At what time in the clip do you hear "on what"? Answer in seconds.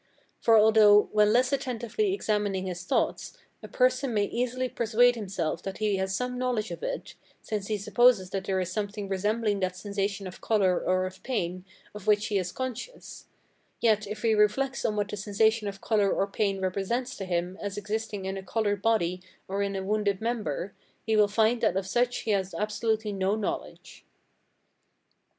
14.85-15.09